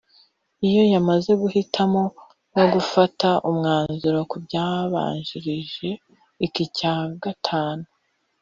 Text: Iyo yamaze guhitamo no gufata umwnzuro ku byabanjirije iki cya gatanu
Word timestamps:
Iyo 0.67 0.81
yamaze 0.93 1.31
guhitamo 1.41 2.03
no 2.55 2.65
gufata 2.73 3.29
umwnzuro 3.49 4.19
ku 4.29 4.37
byabanjirije 4.45 5.89
iki 6.45 6.65
cya 6.77 6.95
gatanu 7.23 7.85